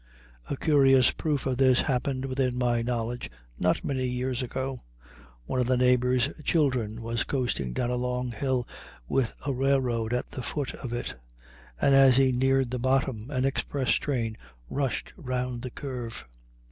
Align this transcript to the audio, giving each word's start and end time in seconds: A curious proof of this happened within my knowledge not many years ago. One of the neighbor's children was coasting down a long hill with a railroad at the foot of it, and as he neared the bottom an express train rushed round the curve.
A 0.49 0.57
curious 0.57 1.11
proof 1.11 1.45
of 1.45 1.57
this 1.57 1.81
happened 1.81 2.25
within 2.25 2.57
my 2.57 2.81
knowledge 2.81 3.29
not 3.59 3.85
many 3.85 4.07
years 4.07 4.41
ago. 4.41 4.79
One 5.45 5.59
of 5.59 5.67
the 5.67 5.77
neighbor's 5.77 6.41
children 6.41 7.03
was 7.03 7.23
coasting 7.23 7.71
down 7.73 7.91
a 7.91 7.97
long 7.97 8.31
hill 8.31 8.67
with 9.07 9.35
a 9.45 9.53
railroad 9.53 10.11
at 10.11 10.25
the 10.25 10.41
foot 10.41 10.73
of 10.73 10.91
it, 10.91 11.13
and 11.79 11.93
as 11.93 12.17
he 12.17 12.31
neared 12.31 12.71
the 12.71 12.79
bottom 12.79 13.29
an 13.29 13.45
express 13.45 13.91
train 13.91 14.37
rushed 14.71 15.13
round 15.17 15.61
the 15.61 15.69
curve. 15.69 16.25